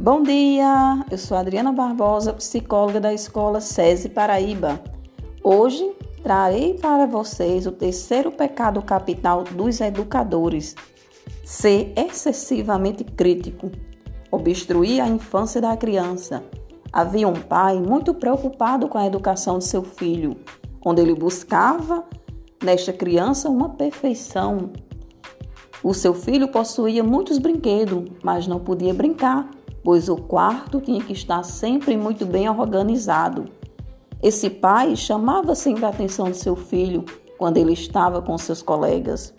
Bom 0.00 0.22
dia, 0.22 1.04
eu 1.10 1.18
sou 1.18 1.36
Adriana 1.36 1.72
Barbosa, 1.72 2.32
psicóloga 2.32 3.00
da 3.00 3.12
Escola 3.12 3.60
SESI 3.60 4.08
Paraíba. 4.08 4.80
Hoje 5.42 5.92
trarei 6.22 6.74
para 6.74 7.04
vocês 7.04 7.66
o 7.66 7.72
terceiro 7.72 8.30
pecado 8.30 8.80
capital 8.80 9.42
dos 9.42 9.80
educadores: 9.80 10.76
ser 11.44 11.92
excessivamente 11.96 13.02
crítico, 13.02 13.72
obstruir 14.30 15.00
a 15.00 15.08
infância 15.08 15.60
da 15.60 15.76
criança. 15.76 16.44
Havia 16.92 17.26
um 17.26 17.34
pai 17.34 17.80
muito 17.80 18.14
preocupado 18.14 18.86
com 18.86 18.98
a 18.98 19.06
educação 19.06 19.58
de 19.58 19.64
seu 19.64 19.82
filho, 19.82 20.36
onde 20.80 21.02
ele 21.02 21.14
buscava 21.16 22.04
nesta 22.62 22.92
criança 22.92 23.50
uma 23.50 23.70
perfeição. 23.70 24.70
O 25.82 25.92
seu 25.92 26.14
filho 26.14 26.46
possuía 26.46 27.02
muitos 27.02 27.38
brinquedos, 27.38 28.04
mas 28.22 28.46
não 28.46 28.60
podia 28.60 28.94
brincar 28.94 29.57
pois 29.88 30.06
o 30.10 30.16
quarto 30.16 30.82
tinha 30.82 31.02
que 31.02 31.14
estar 31.14 31.42
sempre 31.42 31.96
muito 31.96 32.26
bem 32.26 32.46
organizado. 32.46 33.46
Esse 34.22 34.50
pai 34.50 34.94
chamava 34.94 35.54
sempre 35.54 35.86
a 35.86 35.88
atenção 35.88 36.30
de 36.30 36.36
seu 36.36 36.54
filho 36.54 37.06
quando 37.38 37.56
ele 37.56 37.72
estava 37.72 38.20
com 38.20 38.36
seus 38.36 38.60
colegas. 38.60 39.32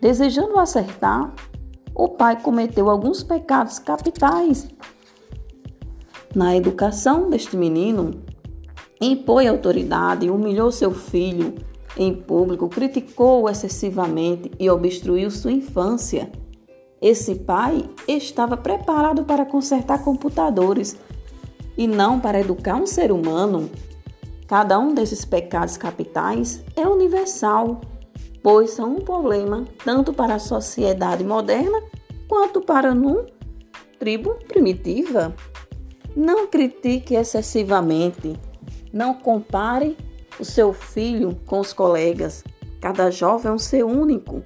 Desejando 0.00 0.60
acertar, 0.60 1.34
o 1.92 2.08
pai 2.08 2.40
cometeu 2.40 2.88
alguns 2.88 3.24
pecados 3.24 3.80
capitais. 3.80 4.68
Na 6.32 6.54
educação 6.54 7.28
deste 7.28 7.56
menino, 7.56 8.12
impôs 9.00 9.48
autoridade, 9.48 10.30
humilhou 10.30 10.70
seu 10.70 10.92
filho 10.92 11.52
em 11.96 12.14
público, 12.14 12.68
criticou-o 12.68 13.50
excessivamente 13.50 14.52
e 14.56 14.70
obstruiu 14.70 15.32
sua 15.32 15.50
infância. 15.50 16.30
Esse 17.04 17.34
pai 17.34 17.84
estava 18.08 18.56
preparado 18.56 19.24
para 19.24 19.44
consertar 19.44 20.02
computadores 20.02 20.96
e 21.76 21.86
não 21.86 22.18
para 22.18 22.40
educar 22.40 22.76
um 22.76 22.86
ser 22.86 23.12
humano. 23.12 23.70
Cada 24.48 24.78
um 24.78 24.94
desses 24.94 25.22
pecados 25.22 25.76
capitais 25.76 26.64
é 26.74 26.88
universal, 26.88 27.82
pois 28.42 28.70
são 28.70 28.96
um 28.96 29.00
problema 29.02 29.66
tanto 29.84 30.14
para 30.14 30.36
a 30.36 30.38
sociedade 30.38 31.22
moderna 31.22 31.78
quanto 32.26 32.62
para 32.62 32.92
uma 32.92 33.26
tribo 33.98 34.36
primitiva. 34.48 35.36
Não 36.16 36.46
critique 36.46 37.14
excessivamente. 37.16 38.34
Não 38.90 39.12
compare 39.12 39.94
o 40.40 40.44
seu 40.44 40.72
filho 40.72 41.38
com 41.44 41.60
os 41.60 41.74
colegas. 41.74 42.42
Cada 42.80 43.10
jovem 43.10 43.50
é 43.50 43.54
um 43.54 43.58
ser 43.58 43.84
único. 43.84 44.42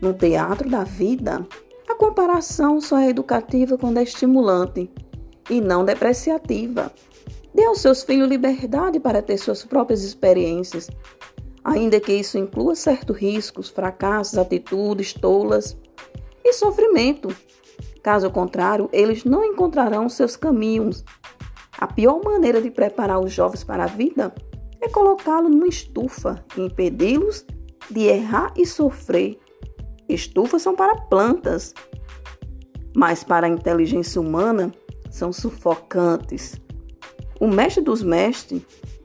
No 0.00 0.12
teatro 0.12 0.68
da 0.68 0.84
vida, 0.84 1.46
a 1.88 1.94
comparação 1.94 2.80
só 2.82 2.98
é 2.98 3.08
educativa 3.08 3.78
quando 3.78 3.98
é 3.98 4.02
estimulante 4.02 4.90
e 5.48 5.60
não 5.60 5.84
depreciativa. 5.84 6.92
Dê 7.54 7.64
aos 7.64 7.80
seus 7.80 8.02
filhos 8.02 8.28
liberdade 8.28 9.00
para 9.00 9.22
ter 9.22 9.38
suas 9.38 9.64
próprias 9.64 10.02
experiências, 10.02 10.90
ainda 11.64 11.98
que 11.98 12.12
isso 12.12 12.36
inclua 12.36 12.74
certos 12.74 13.16
riscos, 13.16 13.70
fracassos, 13.70 14.36
atitudes 14.36 15.14
tolas 15.14 15.78
e 16.44 16.52
sofrimento. 16.52 17.34
Caso 18.02 18.30
contrário, 18.30 18.90
eles 18.92 19.24
não 19.24 19.42
encontrarão 19.42 20.10
seus 20.10 20.36
caminhos. 20.36 21.02
A 21.78 21.86
pior 21.86 22.22
maneira 22.22 22.60
de 22.60 22.70
preparar 22.70 23.18
os 23.18 23.32
jovens 23.32 23.64
para 23.64 23.84
a 23.84 23.88
vida 23.88 24.34
é 24.78 24.88
colocá-los 24.90 25.50
numa 25.50 25.66
estufa 25.66 26.44
e 26.54 26.60
impedi-los 26.60 27.46
de 27.90 28.02
errar 28.02 28.52
e 28.56 28.66
sofrer 28.66 29.38
Estufas 30.08 30.62
são 30.62 30.74
para 30.74 30.96
plantas, 30.96 31.74
mas 32.94 33.24
para 33.24 33.46
a 33.46 33.50
inteligência 33.50 34.20
humana 34.20 34.72
são 35.10 35.32
sufocantes. 35.32 36.60
O 37.40 37.48
mestre 37.48 37.82
dos 37.82 38.02
mestres 38.02 38.62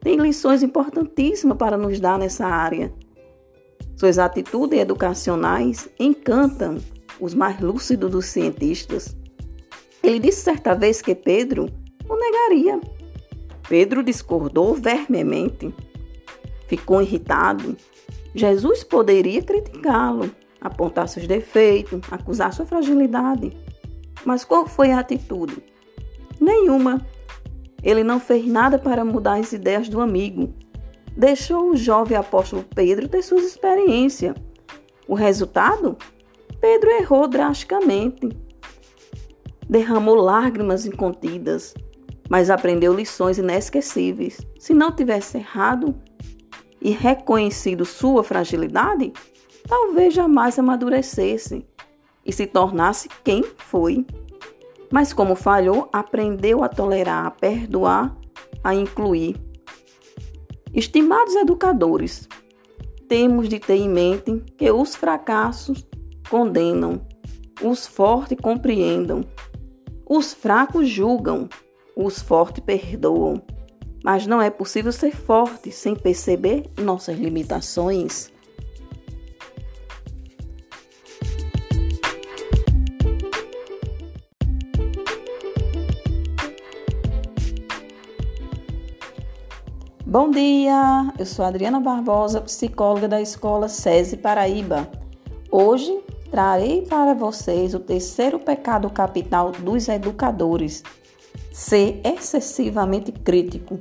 tem 0.00 0.16
lições 0.16 0.62
importantíssimas 0.62 1.56
para 1.56 1.76
nos 1.76 1.98
dar 1.98 2.18
nessa 2.18 2.46
área. 2.46 2.92
Suas 3.96 4.18
atitudes 4.18 4.80
educacionais 4.80 5.88
encantam 5.98 6.78
os 7.20 7.34
mais 7.34 7.60
lúcidos 7.60 8.10
dos 8.10 8.26
cientistas. 8.26 9.16
Ele 10.02 10.18
disse 10.18 10.42
certa 10.42 10.74
vez 10.74 11.00
que 11.00 11.14
Pedro 11.14 11.68
o 12.08 12.16
negaria. 12.16 12.80
Pedro 13.68 14.02
discordou 14.02 14.74
vermemente. 14.74 15.72
Ficou 16.66 17.00
irritado. 17.00 17.76
Jesus 18.34 18.82
poderia 18.82 19.42
criticá-lo, 19.42 20.30
apontar 20.62 21.08
seus 21.08 21.26
defeitos, 21.26 22.00
acusar 22.10 22.52
sua 22.52 22.64
fragilidade. 22.64 23.52
Mas 24.24 24.44
qual 24.44 24.66
foi 24.66 24.92
a 24.92 25.00
atitude? 25.00 25.62
Nenhuma. 26.40 27.04
Ele 27.82 28.04
não 28.04 28.20
fez 28.20 28.46
nada 28.46 28.78
para 28.78 29.04
mudar 29.04 29.40
as 29.40 29.52
ideias 29.52 29.88
do 29.88 30.00
amigo. 30.00 30.54
Deixou 31.16 31.70
o 31.70 31.76
jovem 31.76 32.16
apóstolo 32.16 32.64
Pedro 32.74 33.08
ter 33.08 33.22
suas 33.22 33.44
experiências. 33.44 34.34
O 35.08 35.14
resultado? 35.14 35.96
Pedro 36.60 36.90
errou 36.90 37.26
drasticamente. 37.26 38.28
Derramou 39.68 40.14
lágrimas 40.14 40.86
incontidas, 40.86 41.74
mas 42.28 42.50
aprendeu 42.50 42.94
lições 42.94 43.38
inesquecíveis. 43.38 44.40
Se 44.58 44.72
não 44.72 44.92
tivesse 44.92 45.38
errado 45.38 45.94
e 46.80 46.90
reconhecido 46.90 47.84
sua 47.84 48.22
fragilidade, 48.22 49.12
talvez 49.72 50.12
jamais 50.12 50.58
amadurecesse 50.58 51.64
e 52.26 52.30
se 52.30 52.46
tornasse 52.46 53.08
quem 53.24 53.42
foi. 53.56 54.04
Mas 54.90 55.14
como 55.14 55.34
falhou, 55.34 55.88
aprendeu 55.90 56.62
a 56.62 56.68
tolerar, 56.68 57.24
a 57.24 57.30
perdoar, 57.30 58.14
a 58.62 58.74
incluir. 58.74 59.34
Estimados 60.74 61.34
educadores, 61.36 62.28
temos 63.08 63.48
de 63.48 63.58
ter 63.58 63.76
em 63.76 63.88
mente 63.88 64.42
que 64.58 64.70
os 64.70 64.94
fracassos 64.94 65.86
condenam, 66.28 67.00
os 67.62 67.86
fortes 67.86 68.36
compreendam, 68.42 69.24
os 70.06 70.34
fracos 70.34 70.86
julgam, 70.86 71.48
os 71.96 72.20
fortes 72.20 72.62
perdoam. 72.62 73.42
Mas 74.04 74.26
não 74.26 74.42
é 74.42 74.50
possível 74.50 74.92
ser 74.92 75.16
forte 75.16 75.72
sem 75.72 75.96
perceber 75.96 76.64
nossas 76.76 77.18
limitações. 77.18 78.31
Bom 90.12 90.30
dia, 90.30 91.10
eu 91.18 91.24
sou 91.24 91.42
Adriana 91.42 91.80
Barbosa, 91.80 92.42
psicóloga 92.42 93.08
da 93.08 93.18
Escola 93.18 93.66
SESI 93.66 94.18
Paraíba. 94.18 94.86
Hoje 95.50 96.04
trarei 96.30 96.82
para 96.82 97.14
vocês 97.14 97.72
o 97.72 97.80
terceiro 97.80 98.38
pecado 98.38 98.90
capital 98.90 99.52
dos 99.52 99.88
educadores: 99.88 100.82
ser 101.50 102.02
excessivamente 102.04 103.10
crítico, 103.10 103.78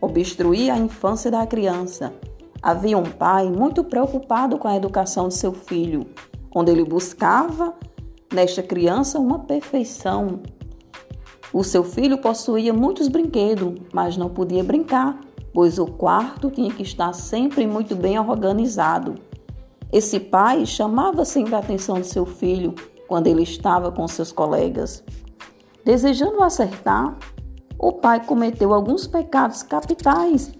obstruir 0.00 0.70
a 0.70 0.78
infância 0.78 1.28
da 1.28 1.44
criança. 1.44 2.14
Havia 2.62 2.96
um 2.96 3.10
pai 3.10 3.50
muito 3.50 3.82
preocupado 3.82 4.58
com 4.58 4.68
a 4.68 4.76
educação 4.76 5.26
de 5.26 5.34
seu 5.34 5.52
filho, 5.52 6.06
onde 6.54 6.70
ele 6.70 6.84
buscava 6.84 7.74
nesta 8.32 8.62
criança 8.62 9.18
uma 9.18 9.40
perfeição. 9.40 10.40
O 11.52 11.64
seu 11.64 11.82
filho 11.82 12.18
possuía 12.18 12.72
muitos 12.72 13.08
brinquedos, 13.08 13.74
mas 13.92 14.16
não 14.16 14.30
podia 14.30 14.62
brincar 14.62 15.18
pois 15.54 15.78
o 15.78 15.86
quarto 15.86 16.50
tinha 16.50 16.74
que 16.74 16.82
estar 16.82 17.12
sempre 17.12 17.64
muito 17.64 17.94
bem 17.94 18.18
organizado. 18.18 19.14
Esse 19.92 20.18
pai 20.18 20.66
chamava 20.66 21.24
sempre 21.24 21.54
a 21.54 21.58
atenção 21.58 22.00
de 22.00 22.08
seu 22.08 22.26
filho 22.26 22.74
quando 23.06 23.28
ele 23.28 23.44
estava 23.44 23.92
com 23.92 24.06
seus 24.08 24.32
colegas. 24.32 25.04
Desejando 25.84 26.42
acertar, 26.42 27.16
o 27.78 27.92
pai 27.92 28.26
cometeu 28.26 28.74
alguns 28.74 29.06
pecados 29.06 29.62
capitais. 29.62 30.52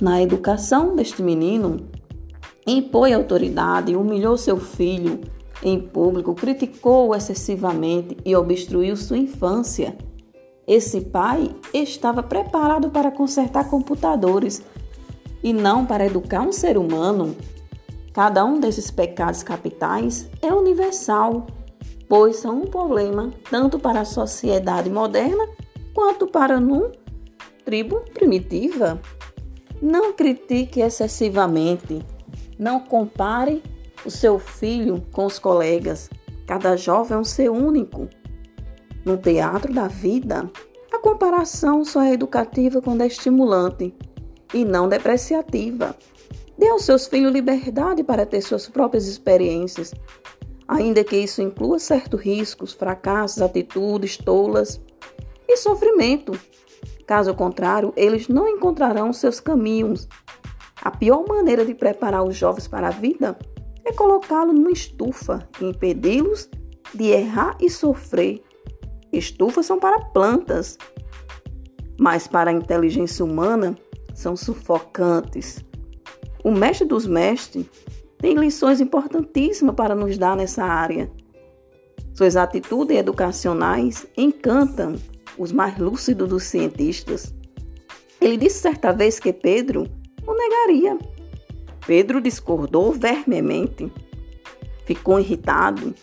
Na 0.00 0.22
educação 0.22 0.96
deste 0.96 1.22
menino, 1.22 1.76
impôs 2.66 3.12
autoridade, 3.14 3.94
humilhou 3.94 4.38
seu 4.38 4.56
filho 4.58 5.20
em 5.62 5.78
público, 5.78 6.34
criticou-o 6.34 7.14
excessivamente 7.14 8.16
e 8.24 8.34
obstruiu 8.34 8.96
sua 8.96 9.18
infância. 9.18 9.96
Esse 10.66 11.00
pai 11.00 11.54
estava 11.72 12.24
preparado 12.24 12.90
para 12.90 13.12
consertar 13.12 13.70
computadores 13.70 14.62
e 15.42 15.52
não 15.52 15.86
para 15.86 16.06
educar 16.06 16.40
um 16.42 16.50
ser 16.50 16.76
humano. 16.76 17.36
Cada 18.12 18.44
um 18.44 18.58
desses 18.58 18.90
pecados 18.90 19.44
capitais 19.44 20.28
é 20.42 20.52
universal, 20.52 21.46
pois 22.08 22.36
são 22.36 22.62
um 22.62 22.66
problema 22.66 23.30
tanto 23.48 23.78
para 23.78 24.00
a 24.00 24.04
sociedade 24.04 24.90
moderna 24.90 25.46
quanto 25.94 26.26
para 26.26 26.58
uma 26.58 26.90
tribo 27.64 28.00
primitiva. 28.12 29.00
Não 29.80 30.12
critique 30.14 30.80
excessivamente. 30.80 32.04
Não 32.58 32.80
compare 32.80 33.62
o 34.04 34.10
seu 34.10 34.38
filho 34.38 35.02
com 35.12 35.26
os 35.26 35.38
colegas. 35.38 36.10
Cada 36.46 36.76
jovem 36.76 37.16
é 37.16 37.20
um 37.20 37.24
ser 37.24 37.50
único. 37.50 38.08
No 39.06 39.16
teatro 39.16 39.72
da 39.72 39.86
vida, 39.86 40.50
a 40.92 40.98
comparação 40.98 41.84
só 41.84 42.02
é 42.02 42.12
educativa 42.12 42.82
quando 42.82 43.02
é 43.02 43.06
estimulante 43.06 43.94
e 44.52 44.64
não 44.64 44.88
depreciativa. 44.88 45.94
Dê 46.58 46.66
aos 46.66 46.84
seus 46.84 47.06
filhos 47.06 47.32
liberdade 47.32 48.02
para 48.02 48.26
ter 48.26 48.40
suas 48.40 48.68
próprias 48.68 49.06
experiências, 49.06 49.94
ainda 50.66 51.04
que 51.04 51.16
isso 51.16 51.40
inclua 51.40 51.78
certos 51.78 52.20
riscos, 52.20 52.72
fracassos, 52.72 53.40
atitudes 53.40 54.16
tolas 54.16 54.80
e 55.46 55.56
sofrimento. 55.56 56.32
Caso 57.06 57.32
contrário, 57.32 57.92
eles 57.96 58.26
não 58.26 58.48
encontrarão 58.48 59.12
seus 59.12 59.38
caminhos. 59.38 60.08
A 60.82 60.90
pior 60.90 61.24
maneira 61.28 61.64
de 61.64 61.76
preparar 61.76 62.24
os 62.24 62.34
jovens 62.34 62.66
para 62.66 62.88
a 62.88 62.90
vida 62.90 63.38
é 63.84 63.92
colocá-los 63.92 64.52
numa 64.52 64.72
estufa 64.72 65.48
e 65.60 65.66
impedi-los 65.66 66.50
de 66.92 67.04
errar 67.04 67.56
e 67.60 67.70
sofrer. 67.70 68.42
Estufas 69.18 69.66
são 69.66 69.78
para 69.78 70.00
plantas, 70.00 70.76
mas 71.98 72.26
para 72.26 72.50
a 72.50 72.54
inteligência 72.54 73.24
humana 73.24 73.76
são 74.14 74.36
sufocantes. 74.36 75.64
O 76.44 76.50
mestre 76.50 76.86
dos 76.86 77.06
mestres 77.06 77.66
tem 78.18 78.34
lições 78.34 78.80
importantíssimas 78.80 79.74
para 79.74 79.94
nos 79.94 80.18
dar 80.18 80.36
nessa 80.36 80.64
área. 80.64 81.10
Suas 82.14 82.36
atitudes 82.36 82.96
educacionais 82.96 84.06
encantam 84.16 84.96
os 85.36 85.52
mais 85.52 85.78
lúcidos 85.78 86.28
dos 86.28 86.44
cientistas. 86.44 87.34
Ele 88.20 88.36
disse 88.36 88.60
certa 88.60 88.92
vez 88.92 89.20
que 89.20 89.32
Pedro 89.32 89.86
o 90.26 90.34
negaria. 90.34 90.98
Pedro 91.86 92.20
discordou 92.20 92.92
vermemente. 92.92 93.92
Ficou 94.84 95.20
irritado. 95.20 95.94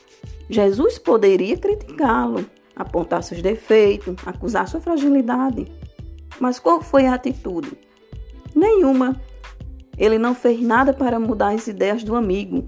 Jesus 0.50 1.00
poderia 1.00 1.58
criticá-lo, 1.58 2.46
apontar 2.76 3.24
seus 3.24 3.42
defeitos, 3.42 4.16
acusar 4.26 4.68
sua 4.68 4.80
fragilidade. 4.80 5.72
Mas 6.40 6.60
qual 6.60 6.82
foi 6.82 7.06
a 7.06 7.14
atitude? 7.14 7.78
Nenhuma. 8.56 9.20
Ele 9.98 10.18
não 10.18 10.34
fez 10.34 10.62
nada 10.62 10.94
para 10.94 11.20
mudar 11.20 11.54
as 11.54 11.68
ideias 11.68 12.04
do 12.04 12.16
amigo. 12.16 12.68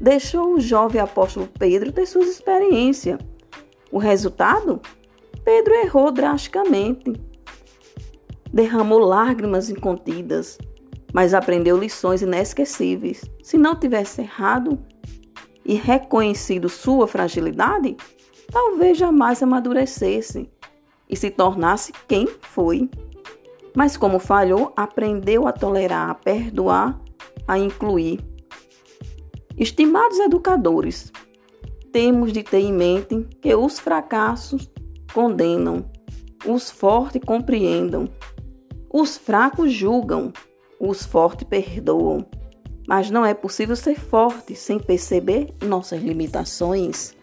Deixou 0.00 0.54
o 0.54 0.60
jovem 0.60 1.00
apóstolo 1.00 1.48
Pedro 1.58 1.92
ter 1.92 2.06
suas 2.06 2.28
experiências. 2.28 3.18
O 3.90 3.98
resultado? 3.98 4.80
Pedro 5.44 5.74
errou 5.74 6.10
drasticamente. 6.10 7.12
Derramou 8.52 8.98
lágrimas 8.98 9.70
incontidas, 9.70 10.58
mas 11.12 11.34
aprendeu 11.34 11.76
lições 11.76 12.22
inesquecíveis. 12.22 13.22
Se 13.42 13.56
não 13.56 13.74
tivesse 13.74 14.20
errado 14.20 14.78
e 15.64 15.74
reconhecido 15.74 16.68
sua 16.68 17.06
fragilidade, 17.06 17.96
talvez 18.52 18.98
jamais 18.98 19.42
amadurecesse 19.42 20.48
e 21.08 21.16
se 21.16 21.30
tornasse 21.30 21.92
quem 22.06 22.28
foi. 22.42 22.88
Mas 23.74 23.96
como 23.96 24.18
falhou, 24.18 24.72
aprendeu 24.76 25.48
a 25.48 25.52
tolerar, 25.52 26.10
a 26.10 26.14
perdoar, 26.14 27.00
a 27.48 27.58
incluir. 27.58 28.20
Estimados 29.56 30.18
educadores, 30.18 31.10
temos 31.90 32.32
de 32.32 32.42
ter 32.42 32.60
em 32.60 32.72
mente 32.72 33.26
que 33.40 33.54
os 33.54 33.78
fracassos 33.78 34.70
condenam, 35.12 35.84
os 36.46 36.70
fortes 36.70 37.20
compreendam, 37.24 38.08
os 38.92 39.16
fracos 39.16 39.72
julgam, 39.72 40.32
os 40.78 41.04
fortes 41.04 41.46
perdoam. 41.46 42.26
Mas 42.88 43.10
não 43.10 43.24
é 43.24 43.32
possível 43.32 43.76
ser 43.76 43.98
forte 43.98 44.54
sem 44.54 44.78
perceber 44.78 45.54
nossas 45.62 46.02
limitações. 46.02 47.14